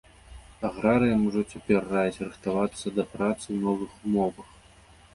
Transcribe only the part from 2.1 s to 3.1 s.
рыхтавацца да